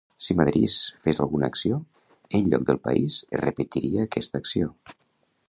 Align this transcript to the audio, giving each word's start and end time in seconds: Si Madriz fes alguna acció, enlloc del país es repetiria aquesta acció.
Si 0.27 0.35
Madriz 0.37 0.77
fes 1.03 1.19
alguna 1.25 1.49
acció, 1.53 1.77
enlloc 2.41 2.67
del 2.71 2.81
país 2.89 3.19
es 3.27 3.45
repetiria 3.45 4.09
aquesta 4.11 4.43
acció. 4.45 4.73